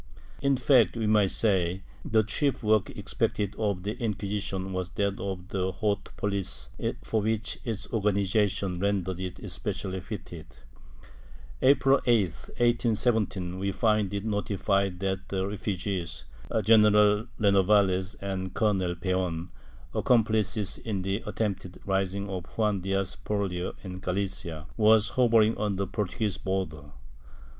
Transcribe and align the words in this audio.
In 0.41 0.57
fact, 0.57 0.97
we 0.97 1.05
may 1.05 1.27
say, 1.27 1.83
the 2.03 2.23
chief 2.23 2.63
work 2.63 2.89
expected 2.89 3.53
of 3.59 3.83
the 3.83 3.91
Inquisition 4.01 4.73
was 4.73 4.89
that 4.93 5.19
of 5.19 5.49
the 5.49 5.71
haute 5.73 6.09
'police, 6.17 6.69
for 7.03 7.21
which 7.21 7.59
its 7.63 7.87
organization 7.93 8.79
rendered 8.79 9.19
it 9.19 9.37
especially 9.37 9.99
fitted. 9.99 10.47
April 11.61 11.99
8, 12.07 12.23
1817 12.57 13.59
we 13.59 13.71
find 13.71 14.11
it 14.11 14.25
notified 14.25 14.99
that 15.01 15.29
the 15.29 15.45
refugees, 15.45 16.25
General 16.63 17.27
Renovales 17.39 18.15
and 18.21 18.55
Colonel 18.55 18.95
Peon, 18.95 19.49
accomplices 19.93 20.79
in 20.79 21.03
the 21.03 21.17
attempted 21.27 21.79
rising 21.85 22.27
of 22.27 22.47
Juan 22.57 22.81
Diaz 22.81 23.15
Porlier 23.23 23.73
in 23.83 23.99
Galicia, 23.99 24.65
were 24.77 24.99
hovering 25.11 25.55
on 25.59 25.75
the 25.75 25.85
Portuguese 25.85 26.37
border. 26.39 26.85